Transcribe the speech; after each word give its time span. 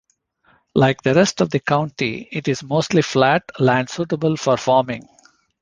Like 0.73 1.03
the 1.03 1.13
rest 1.13 1.41
of 1.41 1.51
the 1.51 1.59
county, 1.59 2.27
it 2.31 2.47
is 2.47 2.63
mostly 2.63 3.03
flat 3.03 3.43
land 3.59 3.87
suitable 3.91 4.35
for 4.35 4.57
farming. 4.57 5.07